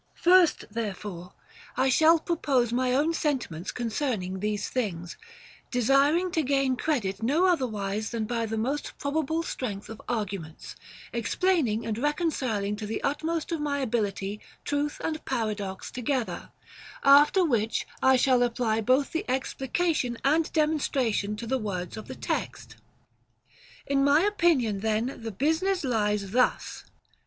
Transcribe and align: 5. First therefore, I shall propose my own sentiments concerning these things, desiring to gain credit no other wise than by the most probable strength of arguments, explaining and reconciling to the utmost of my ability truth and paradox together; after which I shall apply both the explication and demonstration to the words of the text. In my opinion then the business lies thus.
5. 0.15 0.23
First 0.23 0.65
therefore, 0.71 1.33
I 1.77 1.89
shall 1.89 2.17
propose 2.19 2.73
my 2.73 2.91
own 2.91 3.13
sentiments 3.13 3.71
concerning 3.71 4.39
these 4.39 4.67
things, 4.67 5.15
desiring 5.69 6.31
to 6.31 6.41
gain 6.41 6.75
credit 6.75 7.21
no 7.21 7.45
other 7.45 7.67
wise 7.67 8.09
than 8.09 8.25
by 8.25 8.47
the 8.47 8.57
most 8.57 8.97
probable 8.97 9.43
strength 9.43 9.89
of 9.89 10.01
arguments, 10.09 10.75
explaining 11.13 11.85
and 11.85 11.99
reconciling 11.99 12.75
to 12.77 12.87
the 12.87 12.99
utmost 13.03 13.51
of 13.51 13.61
my 13.61 13.77
ability 13.77 14.41
truth 14.65 14.99
and 15.03 15.23
paradox 15.23 15.91
together; 15.91 16.49
after 17.03 17.45
which 17.45 17.85
I 18.01 18.15
shall 18.15 18.41
apply 18.41 18.81
both 18.81 19.11
the 19.11 19.23
explication 19.29 20.17
and 20.25 20.51
demonstration 20.51 21.35
to 21.35 21.45
the 21.45 21.59
words 21.59 21.95
of 21.95 22.07
the 22.07 22.15
text. 22.15 22.75
In 23.85 24.03
my 24.03 24.21
opinion 24.21 24.79
then 24.79 25.21
the 25.21 25.31
business 25.31 25.83
lies 25.83 26.31
thus. 26.31 26.85